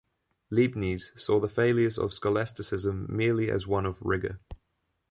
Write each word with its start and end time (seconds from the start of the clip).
Leibniz 0.49 1.11
saw 1.15 1.39
the 1.39 1.47
failures 1.47 1.99
of 1.99 2.11
scholasticism 2.11 3.05
merely 3.07 3.51
as 3.51 3.67
one 3.67 3.85
of 3.85 4.01
rigor. 4.01 4.39